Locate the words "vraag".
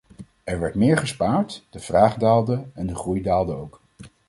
1.79-2.15